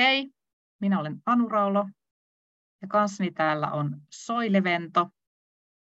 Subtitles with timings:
[0.00, 0.30] Hei,
[0.80, 1.88] minä olen Anu Raulo
[2.82, 5.08] ja kanssani täällä on Soilevento.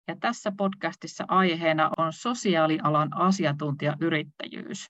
[0.07, 4.85] Ja tässä podcastissa aiheena on sosiaalialan asiantuntijayrittäjyys.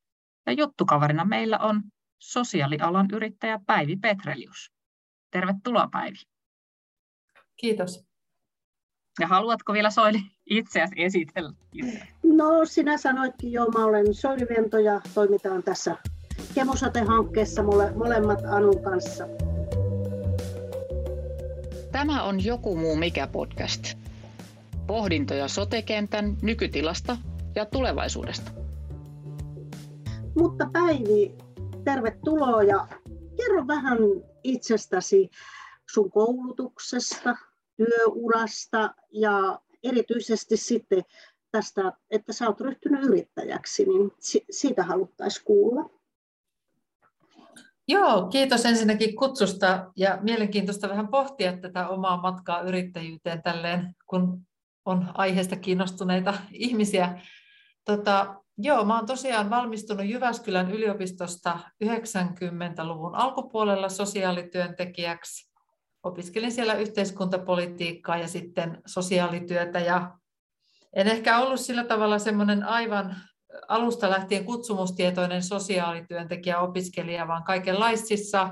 [0.46, 1.82] Ja juttukaverina meillä on
[2.20, 4.72] sosiaalialan yrittäjä Päivi Petrelius.
[5.32, 6.18] Tervetuloa Päivi.
[7.58, 8.06] Kiitos.
[9.20, 11.54] Ja haluatko vielä Soili itseäsi esitellä?
[12.24, 15.98] No sinä sanoitkin jo, mä olen Soili Vento ja toimitaan tässä
[16.56, 19.28] Kemosate-hankkeessa mole, molemmat Anun kanssa.
[21.92, 23.98] Tämä on Joku muu mikä podcast.
[24.88, 27.18] Pohdintoja sotekentän nykytilasta
[27.56, 28.52] ja tulevaisuudesta.
[30.36, 31.36] Mutta Päivi,
[31.84, 32.88] tervetuloa ja
[33.38, 33.98] kerro vähän
[34.44, 35.30] itsestäsi,
[35.90, 37.36] sun koulutuksesta,
[37.78, 41.04] työurasta ja erityisesti sitten
[41.52, 44.12] tästä, että sä oot ryhtynyt yrittäjäksi, niin
[44.52, 46.01] siitä haluttaisiin kuulla.
[47.88, 54.42] Joo, kiitos ensinnäkin kutsusta ja mielenkiintoista vähän pohtia tätä omaa matkaa yrittäjyyteen tälleen, kun
[54.86, 57.22] on aiheesta kiinnostuneita ihmisiä.
[57.86, 65.52] Tota, joo, mä oon tosiaan valmistunut Jyväskylän yliopistosta 90-luvun alkupuolella sosiaalityöntekijäksi.
[66.04, 70.18] Opiskelin siellä yhteiskuntapolitiikkaa ja sitten sosiaalityötä ja
[70.96, 73.16] en ehkä ollut sillä tavalla semmoinen aivan
[73.68, 78.50] alusta lähtien kutsumustietoinen sosiaalityöntekijä opiskelija, vaan kaikenlaisissa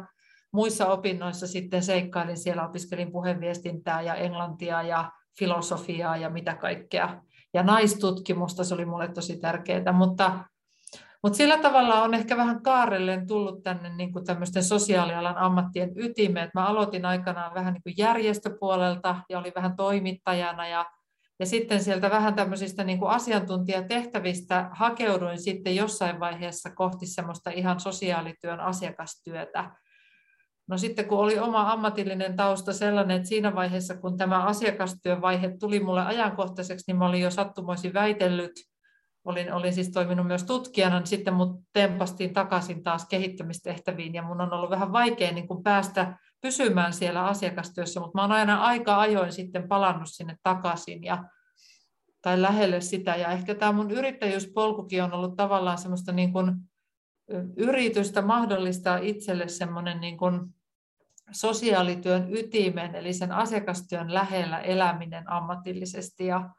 [0.51, 7.21] muissa opinnoissa sitten seikkailin siellä, opiskelin puheviestintää ja englantia ja filosofiaa ja mitä kaikkea.
[7.53, 10.39] Ja naistutkimusta, se oli mulle tosi tärkeää, mutta,
[11.23, 16.49] mutta sillä tavalla on ehkä vähän kaarellen tullut tänne niin kuin tämmöisten sosiaalialan ammattien ytimeen.
[16.53, 20.85] Mä aloitin aikanaan vähän niin kuin järjestöpuolelta ja olin vähän toimittajana ja
[21.39, 27.79] ja sitten sieltä vähän tämmöisistä niin kuin asiantuntijatehtävistä hakeuduin sitten jossain vaiheessa kohti semmoista ihan
[27.79, 29.71] sosiaalityön asiakastyötä.
[30.67, 35.79] No sitten kun oli oma ammatillinen tausta sellainen, että siinä vaiheessa kun tämä asiakastyövaihe tuli
[35.79, 38.51] mulle ajankohtaiseksi, niin mä olin jo sattumoisin väitellyt,
[39.25, 44.41] olin, olin siis toiminut myös tutkijana, niin sitten mut tempastiin takaisin taas kehittämistehtäviin ja mun
[44.41, 48.99] on ollut vähän vaikea niin kuin päästä pysymään siellä asiakastyössä, mutta mä oon aina aika
[48.99, 51.23] ajoin sitten palannut sinne takaisin ja,
[52.21, 53.15] tai lähelle sitä.
[53.15, 56.55] Ja ehkä tämä mun yrittäjyyspolkukin on ollut tavallaan semmoista niin kuin
[57.57, 60.41] yritystä mahdollistaa itselle semmoinen niin kuin
[61.31, 66.25] sosiaalityön ytimen, eli sen asiakastyön lähellä eläminen ammatillisesti.
[66.25, 66.49] Ja,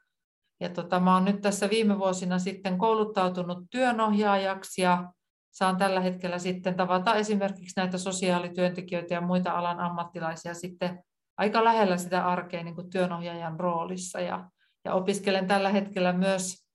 [0.61, 5.13] ja tota, mä oon nyt tässä viime vuosina sitten kouluttautunut työnohjaajaksi ja
[5.51, 11.03] saan tällä hetkellä sitten tavata esimerkiksi näitä sosiaalityöntekijöitä ja muita alan ammattilaisia sitten
[11.37, 14.21] aika lähellä sitä arkea niin kuin työnohjaajan roolissa.
[14.21, 14.51] Ja,
[14.85, 16.67] ja opiskelen tällä hetkellä myös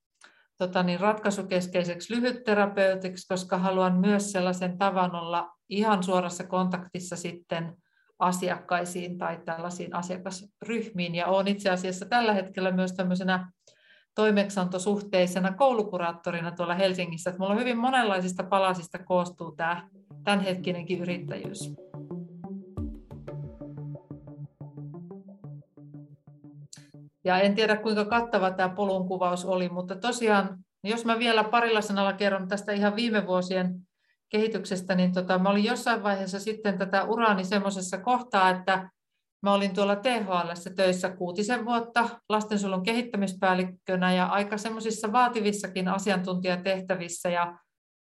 [0.58, 7.76] tota niin, ratkaisukeskeiseksi lyhytterapeutiksi, koska haluan myös sellaisen tavan olla ihan suorassa kontaktissa sitten
[8.18, 11.14] asiakkaisiin tai tällaisiin asiakasryhmiin.
[11.14, 13.52] Ja olen itse asiassa tällä hetkellä myös tämmöisenä
[14.16, 17.30] toimeksiantosuhteisena koulukuraattorina tuolla Helsingissä.
[17.30, 19.88] Että mulla on hyvin monenlaisista palasista koostuu tämä
[20.24, 21.72] tämänhetkinenkin yrittäjyys.
[27.24, 31.80] Ja en tiedä kuinka kattava tämä polun kuvaus oli, mutta tosiaan, jos mä vielä parilla
[31.80, 33.80] sanalla kerron tästä ihan viime vuosien
[34.28, 38.90] kehityksestä, niin tota, mä olin jossain vaiheessa sitten tätä uraani semmoisessa kohtaa, että
[39.42, 47.28] Mä olin tuolla THL töissä kuutisen vuotta lastensuojelun kehittämispäällikkönä ja aika semmoisissa vaativissakin asiantuntijatehtävissä.
[47.28, 47.58] Ja,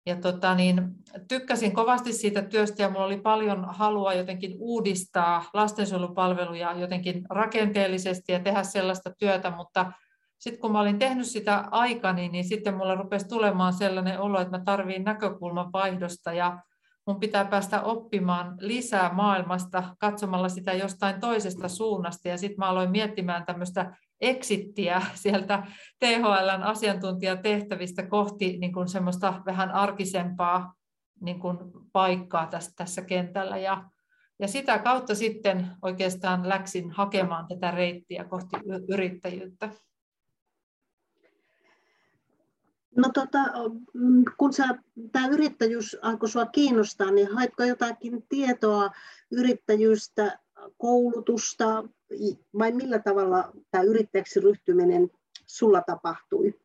[0.07, 0.83] ja tota niin,
[1.29, 8.41] tykkäsin kovasti siitä työstä ja mulla oli paljon halua jotenkin uudistaa lastensuojelupalveluja jotenkin rakenteellisesti ja
[8.41, 9.93] tehdä sellaista työtä, mutta
[10.39, 14.59] sitten kun mä olin tehnyt sitä aikani, niin sitten mulla rupesi tulemaan sellainen olo, että
[14.59, 16.59] mä tarviin näkökulman vaihdosta ja
[17.09, 22.29] mun pitää päästä oppimaan lisää maailmasta katsomalla sitä jostain toisesta suunnasta.
[22.29, 25.67] Ja sitten mä aloin miettimään tämmöistä exittiä sieltä
[25.99, 30.75] THLn asiantuntijatehtävistä kohti niin kuin semmoista vähän arkisempaa
[31.21, 31.59] niin kuin
[31.93, 33.59] paikkaa tässä, tässä kentällä.
[33.59, 33.85] Ja,
[34.39, 38.57] ja sitä kautta sitten oikeastaan läksin hakemaan tätä reittiä kohti
[38.89, 39.71] yrittäjyyttä.
[42.99, 43.39] No tota,
[44.39, 44.51] kun
[45.13, 48.91] tämä yrittäjyys alkoi sinua kiinnostaa, niin haitko jotakin tietoa
[49.31, 50.39] yrittäjyystä,
[50.79, 51.85] koulutusta
[52.59, 55.11] vai millä tavalla tämä yrittäjäksi ryhtyminen
[55.47, 56.61] sulla tapahtui?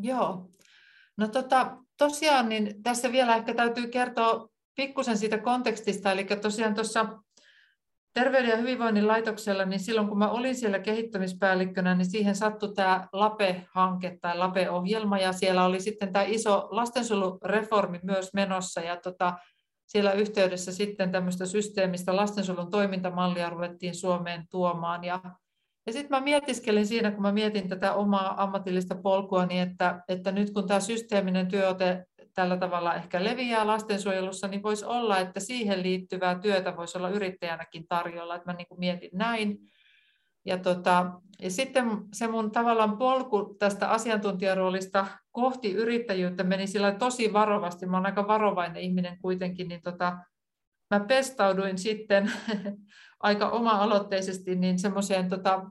[0.00, 0.50] Joo,
[1.16, 7.18] no tota, tosiaan niin tässä vielä ehkä täytyy kertoa pikkusen siitä kontekstista, eli tosiaan tuossa
[8.18, 13.08] Terveyden ja hyvinvoinnin laitoksella, niin silloin kun mä olin siellä kehittämispäällikkönä, niin siihen sattui tämä
[13.12, 19.38] LAPE-hanke tai LAPE-ohjelma, ja siellä oli sitten tämä iso lastensuojelureformi myös menossa, ja tota,
[19.86, 25.04] siellä yhteydessä sitten tämmöistä systeemistä lastensuojelun toimintamallia ruvettiin Suomeen tuomaan.
[25.04, 25.20] Ja,
[25.86, 30.32] ja sitten mä mietiskelin siinä, kun mä mietin tätä omaa ammatillista polkua, niin että, että
[30.32, 32.04] nyt kun tämä systeeminen työote
[32.38, 37.86] tällä tavalla ehkä leviää lastensuojelussa, niin voisi olla, että siihen liittyvää työtä voisi olla yrittäjänäkin
[37.88, 39.58] tarjolla, että mä niin kuin mietin näin.
[40.44, 41.12] Ja, tota,
[41.42, 47.86] ja sitten se mun tavallaan polku tästä asiantuntijaroolista kohti yrittäjyyttä meni sillä tosi varovasti.
[47.86, 50.18] Mä olen aika varovainen ihminen kuitenkin, niin tota,
[50.90, 52.32] mä pestauduin sitten
[53.20, 55.70] aika oma-aloitteisesti niin semmoiseen tota,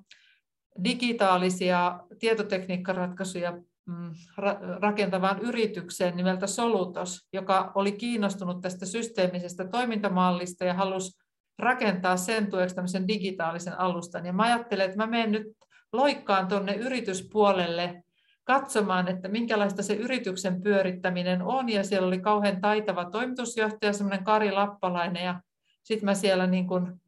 [0.83, 3.53] digitaalisia tietotekniikkaratkaisuja
[3.87, 4.11] mm,
[4.81, 11.19] rakentavaan yritykseen nimeltä Solutos, joka oli kiinnostunut tästä systeemisestä toimintamallista ja halusi
[11.59, 14.25] rakentaa sen tueksi tämmöisen digitaalisen alustan.
[14.25, 15.47] Ja mä ajattelen, että mä menen nyt
[15.93, 18.03] loikkaan tuonne yrityspuolelle
[18.43, 21.69] katsomaan, että minkälaista se yrityksen pyörittäminen on.
[21.69, 25.23] Ja siellä oli kauhean taitava toimitusjohtaja, semmoinen Kari Lappalainen.
[25.23, 25.41] Ja
[25.83, 27.01] sitten mä siellä niin kuin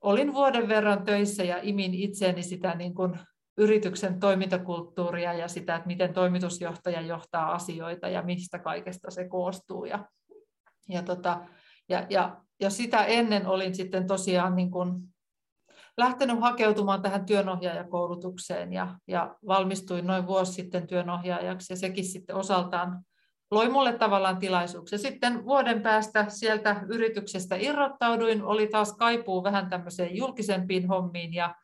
[0.00, 3.18] olin vuoden verran töissä ja imin itseäni sitä niin kuin
[3.58, 9.84] yrityksen toimintakulttuuria ja sitä, että miten toimitusjohtaja johtaa asioita ja mistä kaikesta se koostuu.
[9.84, 10.04] Ja,
[10.88, 11.40] ja, tota,
[11.88, 15.02] ja, ja, ja sitä ennen olin sitten tosiaan niin kuin
[15.98, 23.04] lähtenyt hakeutumaan tähän työnohjaajakoulutukseen ja, ja valmistuin noin vuosi sitten työnohjaajaksi ja sekin sitten osaltaan
[23.50, 24.98] loi mulle tavallaan tilaisuuksia.
[24.98, 31.54] Sitten vuoden päästä sieltä yrityksestä irrottauduin, oli taas kaipuu vähän tämmöiseen julkisempiin hommiin ja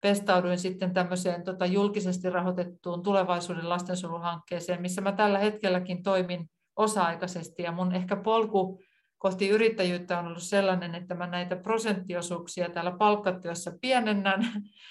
[0.00, 7.72] pestauduin sitten tämmöiseen tota, julkisesti rahoitettuun tulevaisuuden lastensuojeluhankkeeseen, missä mä tällä hetkelläkin toimin osa-aikaisesti ja
[7.72, 8.80] mun ehkä polku
[9.18, 14.40] kohti yrittäjyyttä on ollut sellainen, että mä näitä prosenttiosuuksia täällä palkkatyössä pienennän,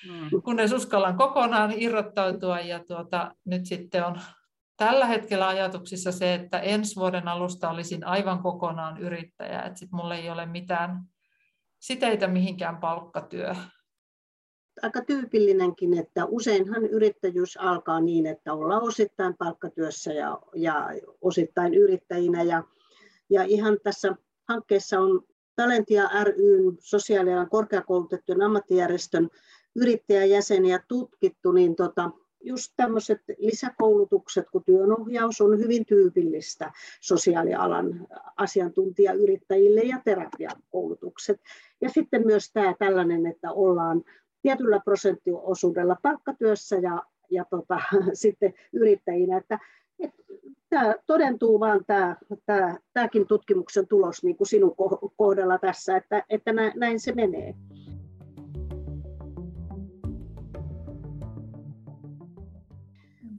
[0.09, 0.41] mm.
[0.43, 2.59] kunnes uskallan kokonaan irrottautua.
[2.59, 4.21] Ja tuota, nyt sitten on
[4.77, 10.15] tällä hetkellä ajatuksissa se, että ensi vuoden alusta olisin aivan kokonaan yrittäjä, että sitten mulla
[10.15, 10.99] ei ole mitään
[11.79, 13.76] siteitä mihinkään palkkatyöhön
[14.81, 20.89] aika tyypillinenkin, että useinhan yrittäjyys alkaa niin, että ollaan osittain palkkatyössä ja, ja
[21.21, 22.43] osittain yrittäjinä.
[22.43, 22.63] Ja,
[23.29, 24.15] ja ihan tässä
[24.47, 25.23] hankkeessa on
[25.55, 29.29] Talentia ryn sosiaalialan korkeakoulutettujen ammattijärjestön
[29.75, 36.71] yrittäjäjäseniä tutkittu, niin tota, just tämmöiset lisäkoulutukset kuin työnohjaus on hyvin tyypillistä
[37.01, 38.07] sosiaalialan
[38.37, 41.41] asiantuntijayrittäjille ja terapiakoulutukset.
[41.81, 44.03] Ja sitten myös tämä tällainen, että ollaan
[44.41, 47.79] tietyllä prosenttiosuudella palkkatyössä ja, ja tota,
[48.13, 49.37] sitten yrittäjinä.
[49.37, 49.59] Että,
[49.99, 50.23] että
[50.69, 54.75] tämä todentuu vaan tämä, tämä, tämäkin tutkimuksen tulos niin kuin sinun
[55.17, 57.53] kohdalla tässä, että, että näin se menee.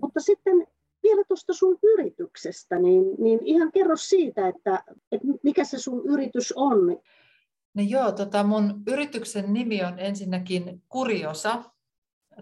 [0.00, 0.66] Mutta sitten
[1.02, 6.52] vielä tuosta sun yrityksestä, niin, niin ihan kerro siitä, että, että mikä se sun yritys
[6.56, 6.98] on.
[7.78, 11.62] No joo, tota mun yrityksen nimi on ensinnäkin Kuriosa,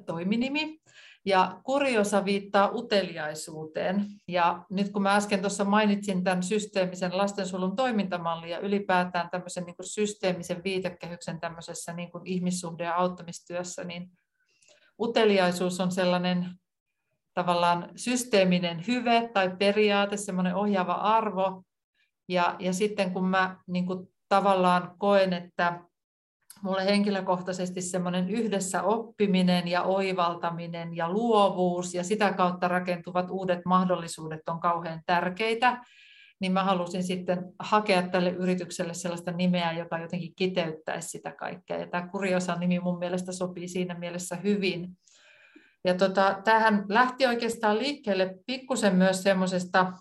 [0.06, 0.80] toiminimi.
[1.24, 4.06] Ja kuriosa viittaa uteliaisuuteen.
[4.28, 9.76] Ja nyt kun mä äsken tuossa mainitsin tämän systeemisen lastensuojelun toimintamallin ja ylipäätään tämmöisen niin
[9.76, 14.10] kuin systeemisen viitekehyksen tämmöisessä niin kuin ihmissuhde- ja auttamistyössä, niin
[15.00, 16.50] uteliaisuus on sellainen
[17.34, 21.62] tavallaan systeeminen hyve tai periaate, semmoinen ohjaava arvo.
[22.28, 25.81] Ja, ja sitten kun mä niin kuin tavallaan koen, että
[26.62, 34.48] mulle henkilökohtaisesti semmoinen yhdessä oppiminen ja oivaltaminen ja luovuus ja sitä kautta rakentuvat uudet mahdollisuudet
[34.48, 35.84] on kauhean tärkeitä,
[36.41, 41.81] niin mä halusin sitten hakea tälle yritykselle sellaista nimeä, joka jotenkin kiteyttäisi sitä kaikkea.
[41.81, 44.89] Ja tämä Kuriosan nimi mun mielestä sopii siinä mielessä hyvin.
[45.84, 49.93] Ja tota, tämähän lähti oikeastaan liikkeelle pikkusen myös semmoisesta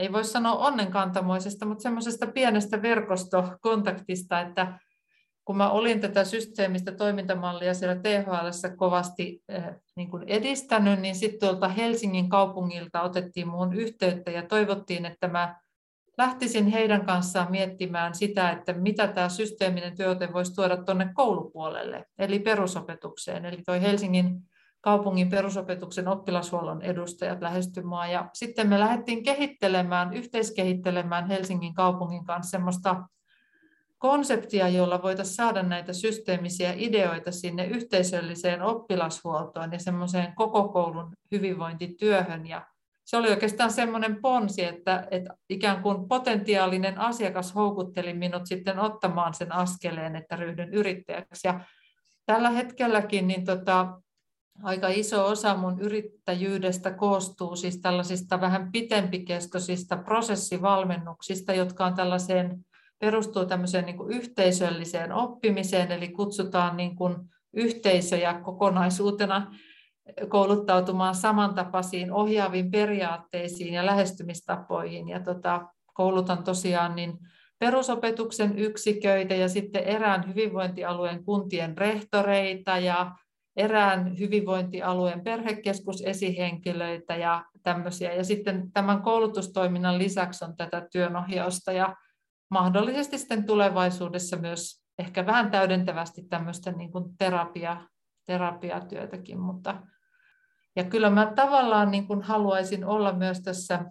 [0.00, 4.78] ei voi sanoa onnenkantamoisesta, mutta semmoisesta pienestä verkostokontaktista, että
[5.44, 9.64] kun mä olin tätä systeemistä toimintamallia siellä THL kovasti eh,
[9.96, 15.60] niin kuin edistänyt, niin sitten tuolta Helsingin kaupungilta otettiin muun yhteyttä ja toivottiin, että mä
[16.18, 22.38] lähtisin heidän kanssaan miettimään sitä, että mitä tämä systeeminen työte voisi tuoda tuonne koulupuolelle, eli
[22.38, 23.44] perusopetukseen.
[23.44, 24.49] Eli toi Helsingin
[24.80, 28.12] kaupungin perusopetuksen oppilashuollon edustajat lähestymään.
[28.12, 32.96] Ja sitten me lähdettiin kehittelemään, yhteiskehittelemään Helsingin kaupungin kanssa semmoista
[33.98, 42.46] konseptia, jolla voitaisiin saada näitä systeemisiä ideoita sinne yhteisölliseen oppilashuoltoon ja semmoiseen koko koulun hyvinvointityöhön.
[42.46, 42.66] Ja
[43.04, 49.34] se oli oikeastaan semmoinen ponsi, että, että ikään kuin potentiaalinen asiakas houkutteli minut sitten ottamaan
[49.34, 51.48] sen askeleen, että ryhdyn yrittäjäksi.
[51.48, 51.60] Ja
[52.26, 54.00] tällä hetkelläkin niin tota,
[54.62, 62.64] aika iso osa mun yrittäjyydestä koostuu siis tällaisista vähän pitempikestoisista prosessivalmennuksista, jotka on tällaiseen
[62.98, 67.16] perustuu tämmöiseen niin yhteisölliseen oppimiseen, eli kutsutaan niin kuin
[67.52, 69.54] yhteisöjä kokonaisuutena
[70.28, 75.08] kouluttautumaan samantapaisiin ohjaaviin periaatteisiin ja lähestymistapoihin.
[75.08, 77.18] Ja tota, koulutan tosiaan niin
[77.58, 83.12] perusopetuksen yksiköitä ja sitten erään hyvinvointialueen kuntien rehtoreita ja
[83.60, 88.14] erään hyvinvointialueen perhekeskusesihenkilöitä ja tämmöisiä.
[88.14, 91.96] Ja sitten tämän koulutustoiminnan lisäksi on tätä työnohjausta ja
[92.50, 97.76] mahdollisesti sitten tulevaisuudessa myös ehkä vähän täydentävästi tämmöistä niin kuin terapia,
[98.26, 99.40] terapiatyötäkin.
[99.40, 99.82] Mutta,
[100.76, 103.84] ja kyllä mä tavallaan niin kuin haluaisin olla myös tässä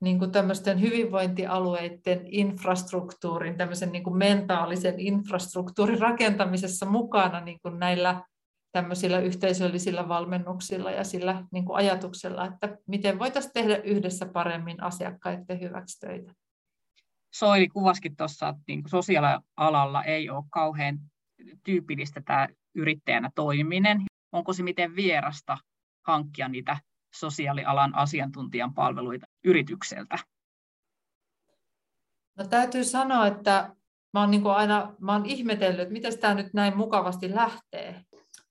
[0.00, 8.22] niin kuin tämmöisten hyvinvointialueiden infrastruktuurin, tämmöisen niin kuin mentaalisen infrastruktuurin rakentamisessa mukana niin kuin näillä
[8.76, 15.60] tämmöisillä yhteisöllisillä valmennuksilla ja sillä niin kuin ajatuksella, että miten voitaisiin tehdä yhdessä paremmin asiakkaiden
[15.60, 16.34] hyväksi töitä.
[17.34, 20.98] Soili kuvaskin tuossa, että niin sosiaalialalla ei ole kauhean
[21.64, 24.02] tyypillistä tämä yrittäjänä toimiminen.
[24.32, 25.58] Onko se miten vierasta
[26.06, 26.78] hankkia niitä
[27.14, 30.18] sosiaalialan asiantuntijan palveluita yritykseltä?
[32.38, 33.76] No, täytyy sanoa, että
[34.12, 38.04] mä oon niin aina mä oon ihmetellyt, että miten tämä nyt näin mukavasti lähtee.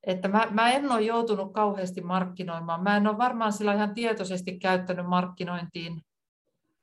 [0.06, 2.84] Että mä, mä en ole joutunut kauheasti markkinoimaan.
[2.84, 6.02] Mä en ole varmaan sillä ihan tietoisesti käyttänyt markkinointiin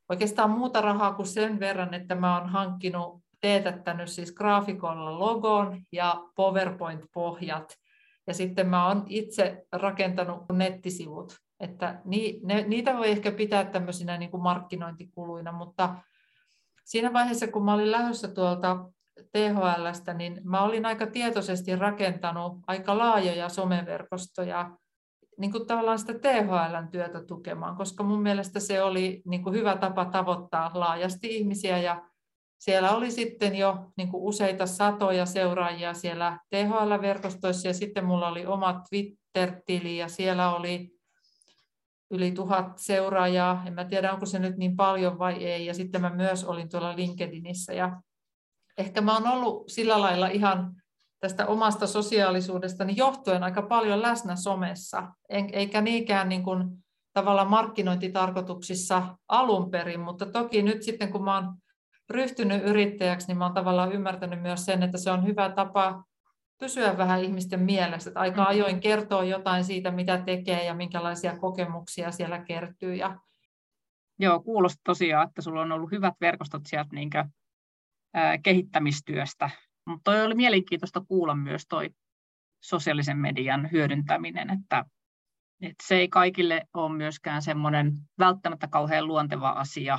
[0.08, 6.24] oikeastaan muuta rahaa kuin sen verran, että mä oon hankkinut, teetättänyt siis graafikolla logon ja
[6.36, 7.78] PowerPoint-pohjat.
[8.26, 11.36] Ja sitten mä oon itse rakentanut nettisivut.
[11.60, 15.94] Että ni, ne, niitä voi ehkä pitää tämmöisinä niin kuin markkinointikuluina, mutta
[16.84, 18.84] siinä vaiheessa, kun mä olin lähdössä tuolta
[19.32, 24.70] THLstä, niin mä olin aika tietoisesti rakentanut aika laajoja someverkostoja
[25.38, 29.76] niin kuin tavallaan sitä THLn työtä tukemaan, koska mun mielestä se oli niin kuin hyvä
[29.76, 32.02] tapa tavoittaa laajasti ihmisiä ja
[32.58, 38.46] siellä oli sitten jo niin kuin useita satoja seuraajia siellä THL-verkostoissa ja sitten mulla oli
[38.46, 40.90] oma Twitter-tili ja siellä oli
[42.10, 43.62] yli tuhat seuraajaa.
[43.66, 45.66] En mä tiedä, onko se nyt niin paljon vai ei.
[45.66, 48.00] Ja sitten mä myös olin tuolla LinkedInissä ja
[48.78, 50.82] ehkä mä oon ollut sillä lailla ihan
[51.20, 59.70] tästä omasta sosiaalisuudestani johtuen aika paljon läsnä somessa, eikä niinkään niin kuin tavallaan markkinointitarkoituksissa alun
[59.70, 61.54] perin, mutta toki nyt sitten kun mä oon
[62.10, 66.04] ryhtynyt yrittäjäksi, niin mä oon tavallaan ymmärtänyt myös sen, että se on hyvä tapa
[66.60, 72.12] pysyä vähän ihmisten mielessä, että aika ajoin kertoo jotain siitä, mitä tekee ja minkälaisia kokemuksia
[72.12, 72.94] siellä kertyy.
[72.94, 73.18] Ja...
[74.18, 77.28] Joo, kuulosti tosiaan, että sulla on ollut hyvät verkostot sieltä niin kuin, ää,
[78.42, 79.50] kehittämistyöstä,
[79.86, 81.90] mutta toi oli mielenkiintoista kuulla myös toi
[82.62, 84.84] sosiaalisen median hyödyntäminen, että,
[85.62, 89.98] että se ei kaikille ole myöskään semmoinen välttämättä kauhean luonteva asia,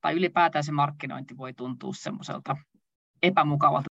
[0.00, 2.56] tai ylipäätään se markkinointi voi tuntua semmoiselta
[3.22, 3.90] epämukavalta.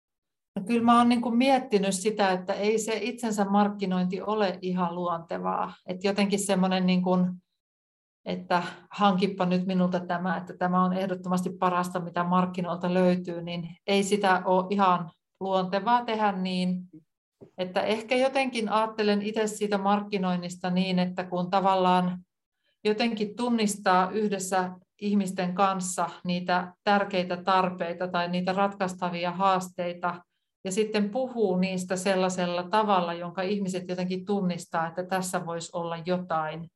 [0.56, 5.74] No kyllä mä oon niin miettinyt sitä, että ei se itsensä markkinointi ole ihan luontevaa.
[5.86, 7.42] Että jotenkin semmoinen, niin kuin,
[8.24, 14.02] että hankippa nyt minulta tämä, että tämä on ehdottomasti parasta, mitä markkinoilta löytyy, niin ei
[14.02, 15.10] sitä ole ihan
[15.40, 16.82] luontevaa tehdä niin.
[17.58, 22.18] Että ehkä jotenkin ajattelen itse siitä markkinoinnista niin, että kun tavallaan
[22.84, 24.70] jotenkin tunnistaa yhdessä
[25.00, 30.22] ihmisten kanssa niitä tärkeitä tarpeita tai niitä ratkaistavia haasteita,
[30.64, 36.68] ja sitten puhuu niistä sellaisella tavalla, jonka ihmiset jotenkin tunnistaa, että tässä voisi olla jotain,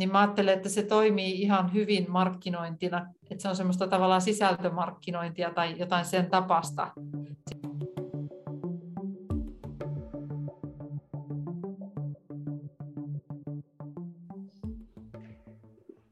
[0.00, 5.50] niin mä ajattelen, että se toimii ihan hyvin markkinointina, että se on semmoista tavallaan sisältömarkkinointia
[5.50, 6.92] tai jotain sen tapasta.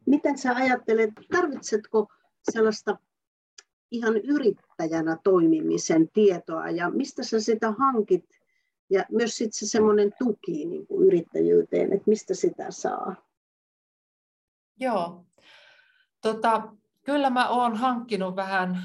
[0.06, 2.06] Miten sä ajattelet, tarvitsetko
[2.50, 2.98] sellaista
[3.90, 8.24] ihan yrittäjänä toimimisen tietoa ja mistä sä sitä hankit
[8.90, 13.27] ja myös sitten se semmoinen tuki niin kuin yrittäjyyteen, että mistä sitä saa?
[14.80, 15.24] Joo,
[16.22, 16.62] tota,
[17.04, 18.82] kyllä mä oon hankkinut vähän,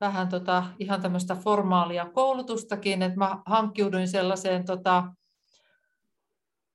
[0.00, 5.12] vähän tota, ihan tämmöistä formaalia koulutustakin, että mä hankkiuduin sellaiseen tota,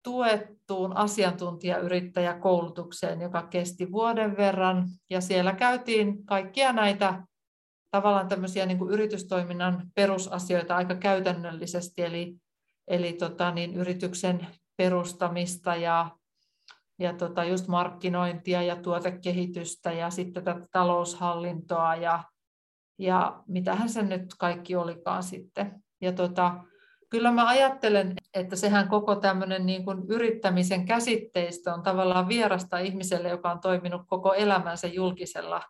[0.03, 7.23] tuettuun asiantuntijayrittäjäkoulutukseen, joka kesti vuoden verran, ja siellä käytiin kaikkia näitä
[7.91, 12.35] tavallaan tämmöisiä niin kuin yritystoiminnan perusasioita aika käytännöllisesti, eli,
[12.87, 16.11] eli tota, niin yrityksen perustamista ja,
[16.99, 22.23] ja tota, just markkinointia ja tuotekehitystä ja sitten tätä taloushallintoa ja,
[22.99, 25.83] ja mitähän se nyt kaikki olikaan sitten.
[26.01, 26.63] Ja tota,
[27.09, 33.29] kyllä mä ajattelen, että sehän koko tämmöinen niin kuin yrittämisen käsitteistö on tavallaan vierasta ihmiselle,
[33.29, 35.61] joka on toiminut koko elämänsä julkisella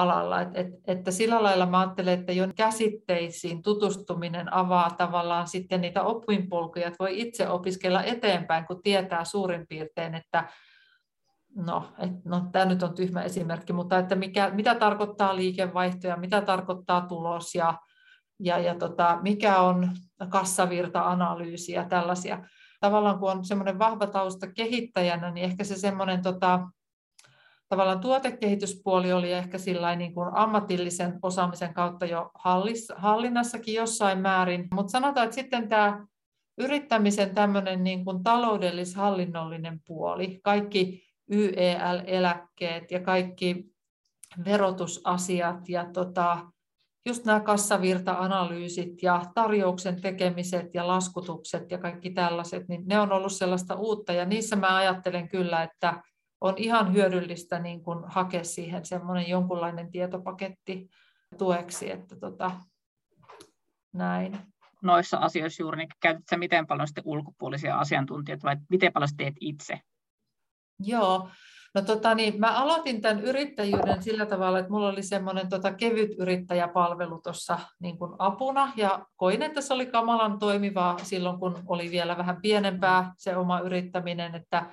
[0.00, 0.40] alalla.
[0.40, 6.02] Et, et, että sillä lailla mä ajattelen, että jo käsitteisiin tutustuminen avaa tavallaan sitten niitä
[6.02, 10.48] opinpolkuja, että voi itse opiskella eteenpäin, kun tietää suurin piirtein, että
[11.56, 16.16] no, et, no tämä nyt on tyhmä esimerkki, mutta että mikä, mitä tarkoittaa liikevaihto ja
[16.16, 17.78] mitä tarkoittaa tulos ja,
[18.40, 19.90] ja, ja tota, mikä on
[20.28, 22.44] kassavirta-analyysi ja tällaisia.
[22.80, 26.60] Tavallaan kun on semmoinen vahva tausta kehittäjänä, niin ehkä se semmoinen tota,
[27.68, 29.58] tavallaan tuotekehityspuoli oli ehkä
[29.96, 32.30] niin kuin ammatillisen osaamisen kautta jo
[32.96, 36.06] hallinnassakin jossain määrin, mutta sanotaan, että sitten tämä
[36.58, 43.64] yrittämisen tämmöinen niin kuin taloudellis-hallinnollinen puoli, kaikki YEL-eläkkeet ja kaikki
[44.44, 46.38] verotusasiat ja tota,
[47.06, 53.32] just nämä kassavirta-analyysit ja tarjouksen tekemiset ja laskutukset ja kaikki tällaiset, niin ne on ollut
[53.32, 54.12] sellaista uutta.
[54.12, 56.02] Ja niissä mä ajattelen kyllä, että
[56.40, 60.88] on ihan hyödyllistä niin kuin hakea siihen semmoinen jonkunlainen tietopaketti
[61.38, 62.50] tueksi, että tota,
[63.92, 64.38] näin.
[64.82, 69.80] Noissa asioissa juuri, niin käytätkö miten paljon sitten ulkopuolisia asiantuntijoita vai miten paljon teet itse?
[70.78, 71.28] Joo,
[71.76, 76.10] No tota, niin, mä aloitin tämän yrittäjyyden sillä tavalla, että mulla oli semmoinen tota, kevyt
[76.18, 82.16] yrittäjäpalvelu tuossa niin apuna ja koin, että se oli kamalan toimivaa silloin, kun oli vielä
[82.16, 84.66] vähän pienempää se oma yrittäminen, että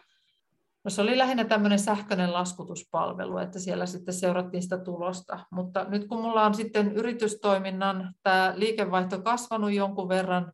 [0.84, 5.40] No se oli lähinnä tämmöinen sähköinen laskutuspalvelu, että siellä sitten seurattiin sitä tulosta.
[5.52, 10.52] Mutta nyt kun mulla on sitten yritystoiminnan tämä liikevaihto kasvanut jonkun verran,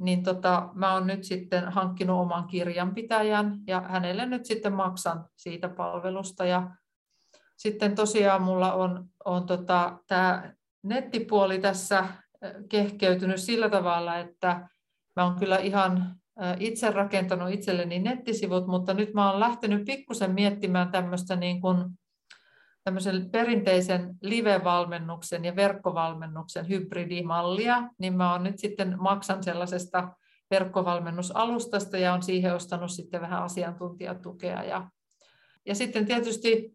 [0.00, 5.68] niin tota, mä oon nyt sitten hankkinut oman kirjanpitäjän ja hänelle nyt sitten maksan siitä
[5.68, 6.44] palvelusta.
[6.44, 6.70] Ja
[7.56, 12.08] sitten tosiaan mulla on, on tota, tämä nettipuoli tässä
[12.68, 14.68] kehkeytynyt sillä tavalla, että
[15.16, 16.16] mä oon kyllä ihan
[16.58, 21.84] itse rakentanut itselleni nettisivut, mutta nyt mä olen lähtenyt pikkusen miettimään tämmöistä niin kuin,
[22.84, 30.08] tämmöisen perinteisen live-valmennuksen ja verkkovalmennuksen hybridimallia, niin mä olen nyt sitten maksan sellaisesta
[30.50, 34.62] verkkovalmennusalustasta ja on siihen ostanut sitten vähän asiantuntijatukea.
[34.62, 34.90] Ja,
[35.66, 36.72] ja sitten tietysti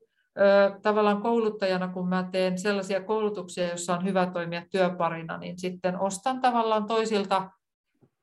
[0.82, 6.42] tavallaan kouluttajana, kun mä teen sellaisia koulutuksia, joissa on hyvä toimia työparina, niin sitten ostan
[6.42, 7.50] tavallaan toisilta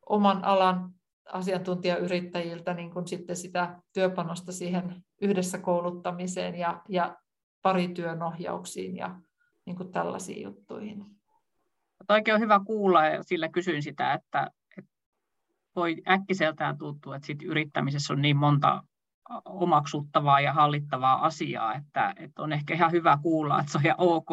[0.09, 0.91] oman alan
[1.33, 7.17] asiantuntijayrittäjiltä niin kuin sitten sitä työpanosta siihen yhdessä kouluttamiseen ja, ja
[7.62, 9.21] parityönohjauksiin ja
[9.67, 11.05] niin kuin tällaisiin juttuihin.
[12.07, 14.91] Toikin on hyvä kuulla ja sillä kysyin sitä, että, että
[15.77, 18.83] voi äkkiseltään tuntua, että sit yrittämisessä on niin monta
[19.45, 23.97] omaksuttavaa ja hallittavaa asiaa, että, että on ehkä ihan hyvä kuulla, että se on ihan
[23.99, 24.29] ok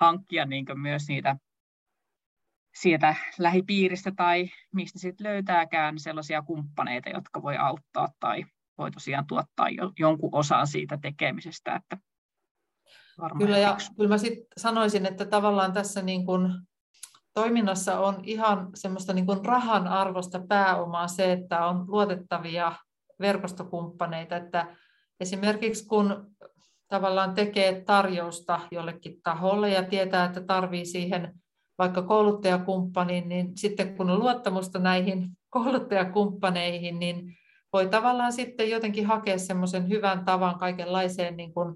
[0.00, 1.36] hankkia niin myös niitä
[2.74, 8.44] sieltä lähipiiristä tai mistä sitten löytääkään sellaisia kumppaneita, jotka voi auttaa tai
[8.78, 11.74] voi tosiaan tuottaa jo, jonkun osan siitä tekemisestä.
[11.74, 11.98] Että
[13.38, 16.66] kyllä, ja kyllä mä sit sanoisin, että tavallaan tässä niin kun
[17.34, 22.72] toiminnassa on ihan semmoista niin kun rahan arvosta pääomaa se, että on luotettavia
[23.20, 24.76] verkostokumppaneita, että
[25.20, 26.36] esimerkiksi kun
[26.88, 31.43] tavallaan tekee tarjousta jollekin taholle ja tietää, että tarvii siihen
[31.78, 37.36] vaikka kouluttajakumppaniin, niin sitten kun on luottamusta näihin kouluttajakumppaneihin, niin
[37.72, 41.74] voi tavallaan sitten jotenkin hakea semmoisen hyvän tavan kaikenlaiseen niin kuin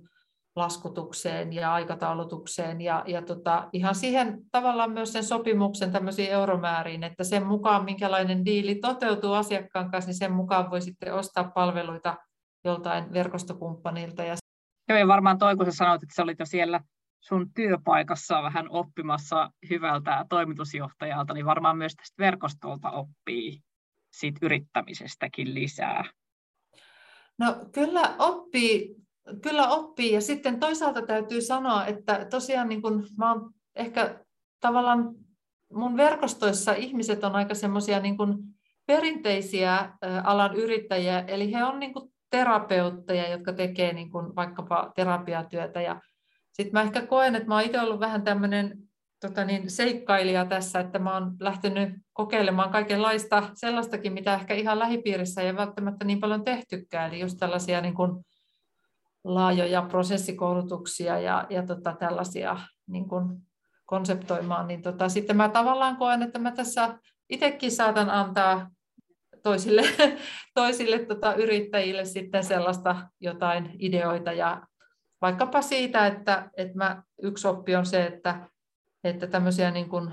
[0.56, 7.24] laskutukseen ja aikataulutukseen ja, ja tota, ihan siihen tavallaan myös sen sopimuksen tämmöisiin euromääriin, että
[7.24, 12.16] sen mukaan minkälainen diili toteutuu asiakkaan kanssa, niin sen mukaan voi sitten ostaa palveluita
[12.64, 14.22] joltain verkostokumppanilta.
[14.22, 14.36] Ja...
[14.88, 16.80] Joo, ja varmaan toi, kun sä sanoit, että sä olit jo siellä
[17.20, 23.60] sun työpaikassa vähän oppimassa hyvältä toimitusjohtajalta, niin varmaan myös tästä verkostolta oppii
[24.10, 26.04] siitä yrittämisestäkin lisää.
[27.38, 28.96] No kyllä oppii,
[29.42, 30.12] kyllä oppii.
[30.12, 34.24] Ja sitten toisaalta täytyy sanoa, että tosiaan niin kun mä oon ehkä
[34.60, 35.14] tavallaan
[35.72, 38.16] mun verkostoissa ihmiset on aika semmoisia niin
[38.86, 39.92] perinteisiä
[40.24, 41.92] alan yrittäjiä, eli he on niin
[42.30, 45.80] terapeutteja, jotka tekee niin kuin vaikkapa terapiatyötä.
[45.80, 46.00] Ja
[46.62, 48.78] sitten mä ehkä koen, että mä oon itse ollut vähän tämmöinen
[49.20, 55.42] tota niin, seikkailija tässä, että mä oon lähtenyt kokeilemaan kaikenlaista sellaistakin, mitä ehkä ihan lähipiirissä
[55.42, 58.24] ei välttämättä niin paljon tehtykään, eli just tällaisia niin kuin
[59.24, 63.38] laajoja prosessikoulutuksia ja, ja tota, tällaisia niin kuin
[63.86, 66.98] konseptoimaan, niin tota, sitten mä tavallaan koen, että mä tässä
[67.30, 68.70] itsekin saatan antaa
[69.42, 69.82] toisille,
[70.54, 74.67] toisille tota, yrittäjille sitten sellaista jotain ideoita ja
[75.20, 78.48] vaikkapa siitä, että, että mä, yksi oppi on se, että,
[79.04, 80.10] että tämmöisiä niin kuin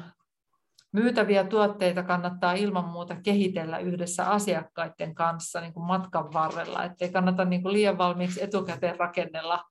[0.91, 7.45] myytäviä tuotteita kannattaa ilman muuta kehitellä yhdessä asiakkaiden kanssa niin kuin matkan varrella, ettei kannata
[7.45, 9.65] niin kuin liian valmiiksi etukäteen rakennella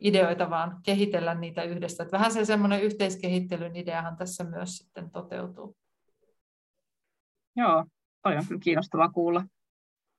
[0.00, 2.02] ideoita, vaan kehitellä niitä yhdessä.
[2.02, 5.76] Että vähän se semmoinen yhteiskehittelyn ideahan tässä myös sitten toteutuu.
[7.56, 7.84] Joo,
[8.22, 9.44] toi on kyllä kiinnostavaa kuulla.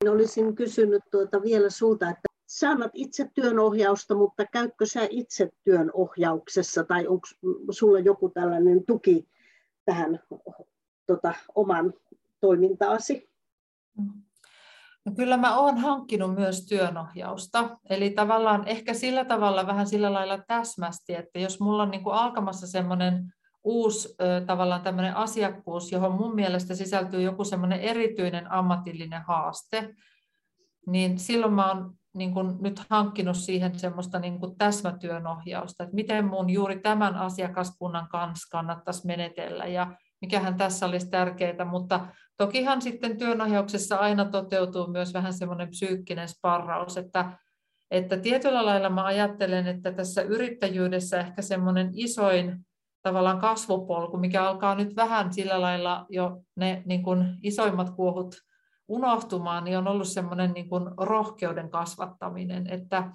[0.10, 6.84] Olisin kysynyt tuota vielä sulta, että sä annat itse työnohjausta, mutta käytkö sä itse työnohjauksessa
[6.84, 7.28] tai onko
[7.72, 9.28] sulla joku tällainen tuki
[9.86, 10.20] tähän
[11.08, 11.94] tota, oman
[12.40, 13.30] toimintaasi?
[15.06, 20.38] No kyllä mä oon hankkinut myös työnohjausta, eli tavallaan ehkä sillä tavalla vähän sillä lailla
[20.48, 23.34] täsmästi, että jos mulla on niin kuin alkamassa semmoinen
[23.64, 29.96] uusi tavallaan tämmöinen asiakkuus, johon mun mielestä sisältyy joku semmoinen erityinen ammatillinen haaste,
[30.88, 36.26] niin silloin mä oon niin kuin nyt hankkinut siihen semmoista niin kuin täsmätyönohjausta, että miten
[36.26, 43.18] mun juuri tämän asiakaskunnan kanssa kannattaisi menetellä ja mikähän tässä olisi tärkeää, mutta tokihan sitten
[43.18, 47.38] työnohjauksessa aina toteutuu myös vähän semmoinen psyykkinen sparraus, että,
[47.92, 52.66] että tietyllä lailla mä ajattelen, että tässä yrittäjyydessä ehkä semmoinen isoin
[53.02, 58.36] tavallaan kasvupolku, mikä alkaa nyt vähän sillä lailla jo ne niin kuin isoimmat kuohut
[58.90, 63.12] unohtumaan, niin on ollut semmoinen niin kuin rohkeuden kasvattaminen, että,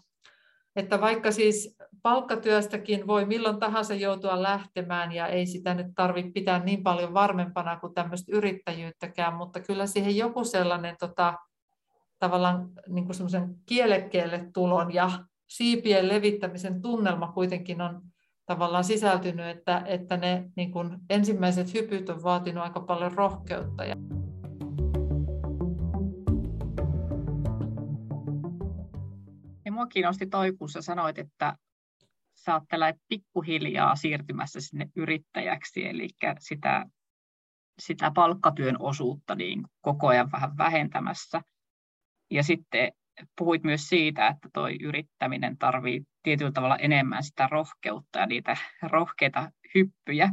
[0.76, 6.58] että vaikka siis palkkatyöstäkin voi milloin tahansa joutua lähtemään ja ei sitä nyt tarvitse pitää
[6.58, 11.34] niin paljon varmempana kuin tämmöistä yrittäjyyttäkään, mutta kyllä siihen joku sellainen tota,
[12.18, 15.10] tavallaan niin kuin semmoisen kielekkeelle tulon ja
[15.48, 18.02] siipien levittämisen tunnelma kuitenkin on
[18.46, 23.84] tavallaan sisältynyt, että, että ne niin kuin ensimmäiset hypyt on vaatinut aika paljon rohkeutta.
[23.84, 23.96] Ja
[29.74, 31.56] mua kiinnosti toi, kun sä sanoit, että
[32.34, 32.62] sä oot
[33.08, 36.08] pikkuhiljaa siirtymässä sinne yrittäjäksi, eli
[36.38, 36.86] sitä,
[37.78, 41.40] sitä palkkatyön osuutta niin koko ajan vähän vähentämässä.
[42.30, 42.92] Ja sitten
[43.38, 49.50] puhuit myös siitä, että tuo yrittäminen tarvii tietyllä tavalla enemmän sitä rohkeutta ja niitä rohkeita
[49.74, 50.30] hyppyjä.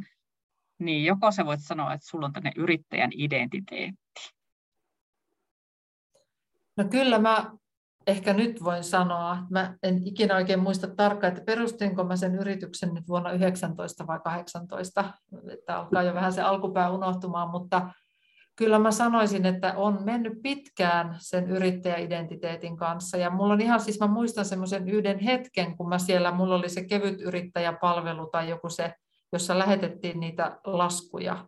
[0.80, 4.34] Niin joko sä voit sanoa, että sulla on tänne yrittäjän identiteetti?
[6.78, 7.52] No kyllä mä
[8.08, 12.36] ehkä nyt voin sanoa, että mä en ikinä oikein muista tarkkaan, että perustinko mä sen
[12.36, 15.14] yrityksen nyt vuonna 19 vai 18,
[15.54, 17.92] että alkaa jo vähän se alkupää unohtumaan, mutta
[18.56, 23.18] kyllä mä sanoisin, että on mennyt pitkään sen yrittäjäidentiteetin kanssa.
[23.18, 26.70] Ja mulla on ihan siis, mä muistan semmoisen yhden hetken, kun mä siellä, mulla oli
[26.70, 28.94] se kevyt yrittäjäpalvelu tai joku se,
[29.34, 31.48] jossa lähetettiin niitä laskuja.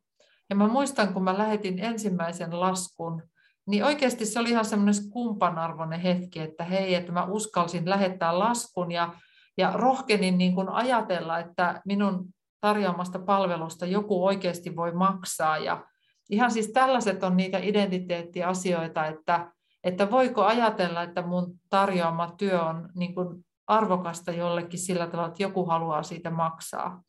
[0.50, 3.24] Ja mä muistan, kun mä lähetin ensimmäisen laskun,
[3.68, 8.92] niin oikeasti se oli ihan semmoinen kumpanarvoinen hetki, että hei, että mä uskalsin lähettää laskun
[8.92, 9.14] ja,
[9.58, 12.26] ja rohkenin niin kuin ajatella, että minun
[12.62, 15.86] tarjoamasta palvelusta joku oikeasti voi maksaa ja
[16.30, 19.52] ihan siis tällaiset on niitä identiteettiasioita, että,
[19.84, 25.44] että voiko ajatella, että mun tarjoama työ on niin kuin arvokasta jollekin sillä tavalla, että
[25.44, 27.04] joku haluaa siitä maksaa.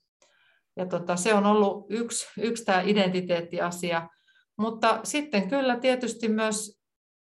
[0.77, 4.09] Ja tota, se on ollut yksi, yksi tämä identiteettiasia.
[4.57, 6.85] Mutta sitten kyllä tietysti myös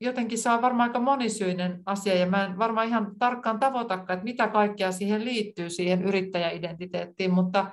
[0.02, 4.24] jotenkin se on varmaan aika monisyinen asia, ja mä en varmaan ihan tarkkaan tavoitakaan, että
[4.24, 7.72] mitä kaikkea siihen liittyy, siihen yrittäjäidentiteettiin, mutta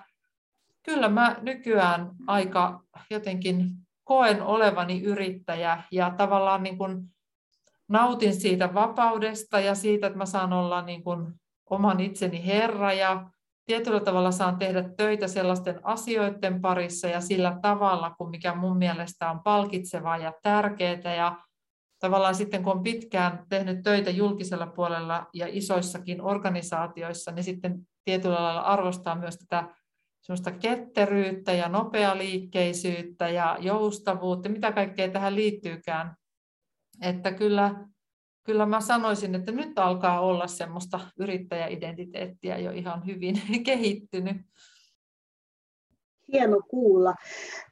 [0.83, 2.81] kyllä mä nykyään aika
[3.11, 3.71] jotenkin
[4.05, 7.03] koen olevani yrittäjä ja tavallaan niin kuin
[7.89, 11.33] nautin siitä vapaudesta ja siitä, että mä saan olla niin kuin
[11.71, 13.31] oman itseni herra ja
[13.67, 19.31] tietyllä tavalla saan tehdä töitä sellaisten asioiden parissa ja sillä tavalla, kun mikä mun mielestä
[19.31, 21.15] on palkitsevaa ja tärkeää.
[21.17, 21.37] Ja
[21.99, 28.43] tavallaan sitten kun on pitkään tehnyt töitä julkisella puolella ja isoissakin organisaatioissa, niin sitten tietyllä
[28.43, 29.69] lailla arvostaa myös tätä
[30.21, 36.15] semmoista ketteryyttä ja nopealiikkeisyyttä ja joustavuutta, mitä kaikkea tähän liittyykään.
[37.03, 37.87] Että kyllä,
[38.47, 44.37] kyllä mä sanoisin, että nyt alkaa olla semmoista yrittäjäidentiteettiä jo ihan hyvin kehittynyt.
[46.33, 47.15] Hieno kuulla.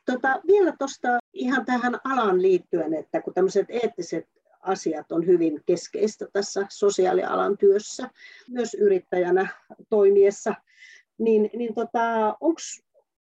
[0.06, 4.24] Tota, vielä tuosta ihan tähän alan liittyen, että kun tämmöiset eettiset
[4.60, 8.10] asiat on hyvin keskeistä tässä sosiaalialan työssä,
[8.48, 9.48] myös yrittäjänä
[9.90, 10.54] toimiessa,
[11.18, 12.60] niin, niin tota, onko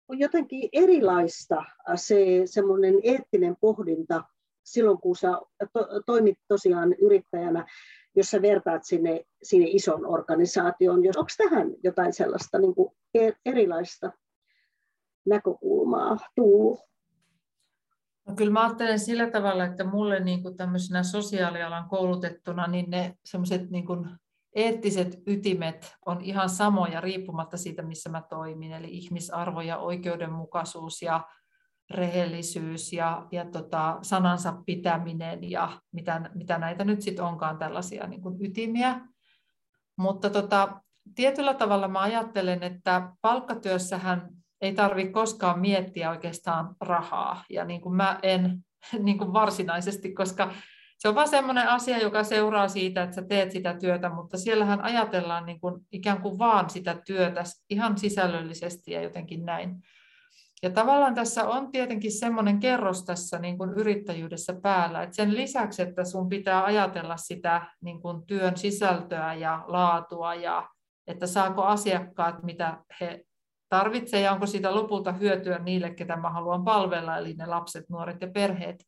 [0.10, 1.64] jotenkin erilaista
[1.96, 4.24] se semmoinen eettinen pohdinta
[4.64, 5.32] silloin, kun sä
[5.74, 7.66] to, toimit tosiaan yrittäjänä,
[8.16, 11.00] jos sä vertaat sinne, sinne ison organisaatioon.
[11.00, 14.12] Onko tähän jotain sellaista niin kuin e, erilaista
[15.26, 16.80] näkökulmaa tullut?
[18.28, 23.18] No kyllä mä ajattelen sillä tavalla, että mulle niin kuin tämmöisenä sosiaalialan koulutettuna, niin ne
[23.26, 24.10] semmoiset niin kuin
[24.56, 31.28] eettiset ytimet on ihan samoja riippumatta siitä, missä mä toimin, eli ihmisarvo ja oikeudenmukaisuus ja
[31.94, 38.22] rehellisyys ja, ja tota, sanansa pitäminen ja mitä, mitä näitä nyt sitten onkaan tällaisia niin
[38.22, 39.02] kuin ytimiä.
[39.98, 40.82] Mutta tota,
[41.16, 44.30] tietyllä tavalla mä ajattelen, että palkkatyössähän
[44.62, 47.44] ei tarvitse koskaan miettiä oikeastaan rahaa.
[47.50, 48.58] Ja niin kuin mä en
[49.06, 50.54] niin kuin varsinaisesti, koska
[50.98, 54.82] se on vaan semmoinen asia, joka seuraa siitä, että sä teet sitä työtä, mutta siellähän
[54.82, 59.84] ajatellaan niin kuin ikään kuin vaan sitä työtä ihan sisällöllisesti ja jotenkin näin.
[60.64, 65.82] Ja tavallaan tässä on tietenkin semmoinen kerros tässä niin kuin yrittäjyydessä päällä, että sen lisäksi,
[65.82, 70.70] että sun pitää ajatella sitä niin kuin työn sisältöä ja laatua ja
[71.08, 73.26] että saako asiakkaat, mitä he
[73.70, 78.22] tarvitsevat ja onko siitä lopulta hyötyä niille, ketä mä haluan palvella, eli ne lapset, nuoret
[78.22, 78.84] ja perheet,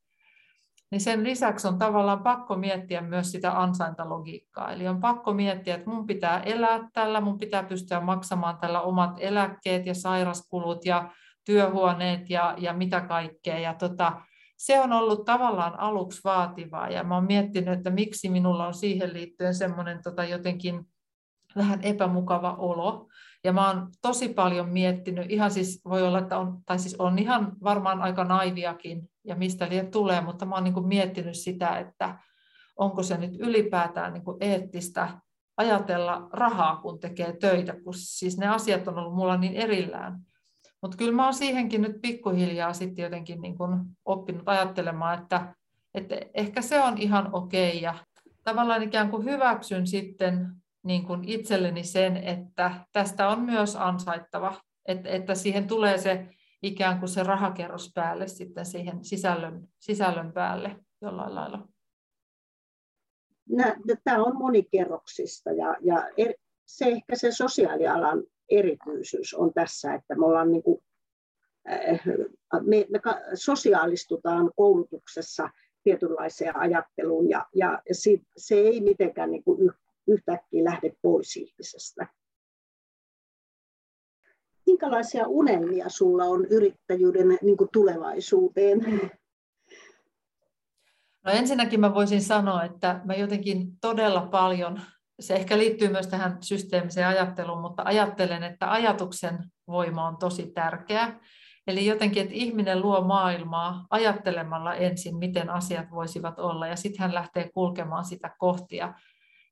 [0.91, 4.71] niin sen lisäksi on tavallaan pakko miettiä myös sitä ansaintalogiikkaa.
[4.71, 9.17] Eli on pakko miettiä, että mun pitää elää tällä, mun pitää pystyä maksamaan tällä omat
[9.19, 11.12] eläkkeet ja sairaskulut ja
[11.45, 13.60] työhuoneet ja, ja mitä kaikkea.
[13.60, 14.21] Ja tota,
[14.58, 19.13] se on ollut tavallaan aluksi vaativaa ja mä oon miettinyt, että miksi minulla on siihen
[19.13, 20.88] liittyen semmoinen tota, jotenkin
[21.56, 23.08] vähän epämukava olo.
[23.43, 27.19] Ja mä oon tosi paljon miettinyt, ihan siis voi olla, että on, tai siis on
[27.19, 32.19] ihan varmaan aika naiviakin, ja mistä liian tulee, mutta mä oon niin miettinyt sitä, että
[32.75, 35.10] onko se nyt ylipäätään niin eettistä
[35.58, 40.19] ajatella rahaa, kun tekee töitä, kun siis ne asiat on ollut mulla niin erillään.
[40.84, 45.56] Mutta kyllä mä oon siihenkin nyt pikkuhiljaa sitten jotenkin niin kuin oppinut ajattelemaan, että,
[45.93, 47.96] että ehkä se on ihan okei ja
[48.43, 50.48] tavallaan ikään kuin hyväksyn sitten
[50.84, 56.28] niin kuin itselleni sen, että tästä on myös ansaittava, että, että siihen tulee se
[56.62, 61.67] ikään kuin se rahakerros päälle sitten siihen sisällön, sisällön päälle jollain lailla.
[64.04, 66.34] Tämä on monikerroksista ja, ja er,
[66.65, 68.24] se ehkä se sosiaalialan
[68.59, 70.83] erityisyys on tässä, että me ollaan niin kuin,
[71.71, 72.01] äh,
[72.61, 72.99] me, me
[73.33, 75.49] sosiaalistutaan koulutuksessa
[75.83, 77.81] tietynlaiseen ajatteluun ja, ja
[78.37, 79.71] se ei mitenkään niin kuin
[80.07, 82.07] yhtäkkiä lähde pois ihmisestä.
[84.65, 88.79] Minkälaisia unelmia sulla on yrittäjyyden niin kuin tulevaisuuteen?
[91.25, 94.81] No ensinnäkin mä voisin sanoa, että mä jotenkin todella paljon,
[95.19, 101.19] se ehkä liittyy myös tähän systeemiseen ajatteluun, mutta ajattelen, että ajatuksen voima on tosi tärkeä.
[101.67, 107.13] Eli jotenkin, että ihminen luo maailmaa ajattelemalla ensin, miten asiat voisivat olla, ja sitten hän
[107.13, 108.93] lähtee kulkemaan sitä kohtia.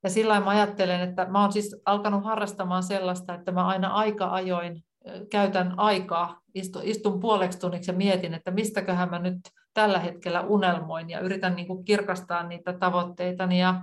[0.03, 4.31] Ja sillä mä ajattelen, että mä oon siis alkanut harrastamaan sellaista, että mä aina aika
[4.31, 4.83] ajoin
[5.31, 6.39] käytän aikaa,
[6.83, 9.39] istun puoleksi tunniksi ja mietin, että mistäköhän mä nyt
[9.73, 13.81] tällä hetkellä unelmoin ja yritän niin kuin kirkastaa niitä tavoitteitani ja,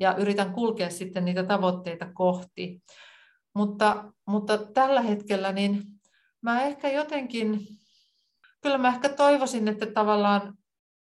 [0.00, 2.82] ja yritän kulkea sitten niitä tavoitteita kohti.
[3.54, 5.82] Mutta, mutta tällä hetkellä niin
[6.42, 7.60] mä ehkä jotenkin,
[8.62, 10.54] kyllä mä ehkä toivoisin, että tavallaan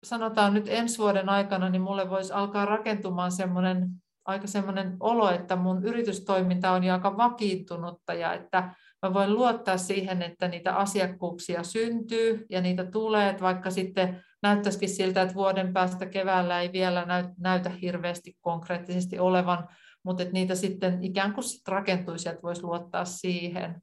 [0.04, 3.89] sanotaan nyt ensi vuoden aikana, niin mulle voisi alkaa rakentumaan semmoinen
[4.26, 9.78] aika semmoinen olo, että mun yritystoiminta on jo aika vakiintunutta ja että mä voin luottaa
[9.78, 15.73] siihen, että niitä asiakkuuksia syntyy ja niitä tulee, että vaikka sitten näyttäisikin siltä, että vuoden
[15.73, 17.06] päästä keväällä ei vielä
[17.38, 19.67] näytä hirveästi konkreettisesti olevan,
[20.03, 23.82] mutta että niitä sitten ikään kuin sit rakentuisi, että voisi luottaa siihen.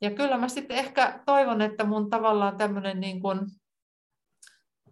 [0.00, 3.40] Ja kyllä mä sitten ehkä toivon, että mun tavallaan tämmöinen niin kuin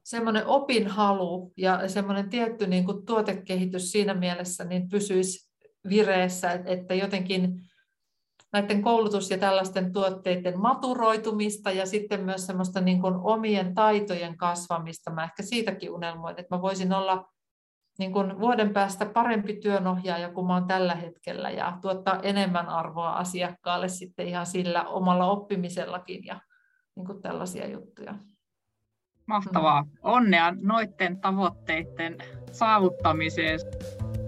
[0.04, 5.50] semmoinen opinhalu ja semmoinen tietty niin kuin tuotekehitys siinä mielessä niin pysyisi
[5.88, 7.60] vireessä, että jotenkin
[8.52, 15.10] näiden koulutus- ja tällaisten tuotteiden maturoitumista ja sitten myös semmoista niin kuin omien taitojen kasvamista.
[15.10, 17.28] Mä ehkä siitäkin unelmoin, että mä voisin olla
[17.98, 23.12] niin kuin vuoden päästä parempi työnohjaaja kuin mä olen tällä hetkellä ja tuottaa enemmän arvoa
[23.12, 26.40] asiakkaalle sitten ihan sillä omalla oppimisellakin ja
[26.96, 28.14] niin kuin tällaisia juttuja.
[29.26, 29.84] Mahtavaa.
[30.02, 32.18] Onnea noiden tavoitteiden
[32.52, 33.60] saavuttamiseen.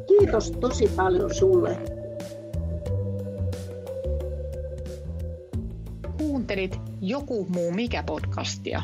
[0.09, 2.02] Kiitos tosi paljon sulle.
[6.23, 8.83] Kuuntelit Joku muu mikä podcastia.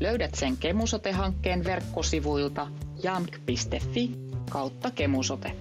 [0.00, 2.66] Löydät sen Kemusote-hankkeen verkkosivuilta
[3.02, 4.10] jamk.fi
[4.50, 5.52] kautta kemusote.